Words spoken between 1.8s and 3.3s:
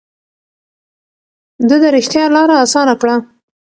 د رښتيا لاره اسانه کړه.